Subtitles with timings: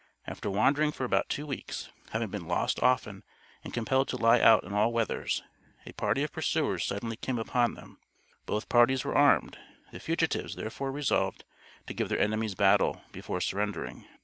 [0.25, 3.23] After wandering for about two weeks, having been lost often
[3.63, 5.43] and compelled to lie out in all weathers,
[5.85, 7.99] a party of pursuers suddenly came upon them.
[8.47, 9.59] Both parties were armed;
[9.91, 11.45] the fugitives therefore resolved
[11.85, 14.07] to give their enemies battle, before surrendering.